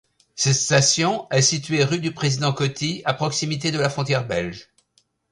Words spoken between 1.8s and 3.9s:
rue du président-Coty, à proximité de la